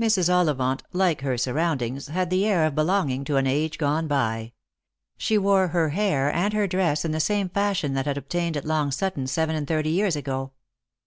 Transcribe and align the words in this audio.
Mrs. 0.00 0.32
Ollivant, 0.32 0.82
like 0.94 1.20
her 1.20 1.36
surroundings, 1.36 2.06
had 2.06 2.30
the 2.30 2.46
air 2.46 2.64
of 2.64 2.74
belonging 2.74 3.24
to 3.24 3.36
an 3.36 3.46
age 3.46 3.76
gone 3.76 4.08
by. 4.08 4.54
She 5.18 5.36
wore 5.36 5.68
her 5.68 5.90
hair 5.90 6.32
and 6.34 6.54
her 6.54 6.66
dress 6.66 7.04
in 7.04 7.10
the 7.12 7.20
same 7.20 7.50
fashion 7.50 7.92
that 7.92 8.06
had 8.06 8.16
obtained 8.16 8.56
at 8.56 8.64
Long 8.64 8.90
Sutton 8.90 9.26
seven 9.26 9.54
and 9.54 9.68
thirty 9.68 9.90
years 9.90 10.16
ago. 10.16 10.52